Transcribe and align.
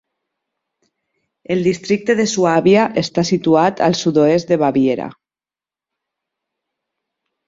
El 1.55 1.59
districte 1.65 2.15
de 2.19 2.23
Suàbia 2.31 2.85
està 3.01 3.23
situat 3.31 3.83
al 3.89 3.97
sud-oest 3.99 4.55
de 4.55 4.59
Baviera. 4.63 5.07